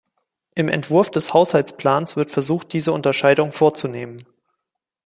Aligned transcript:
Im 0.55 0.67
Entwurf 0.67 1.11
des 1.11 1.31
Haushaltsplans 1.31 2.15
wird 2.15 2.31
versucht, 2.31 2.73
diese 2.73 2.91
Unterscheidung 2.91 3.51
vorzunehmen. 3.51 4.25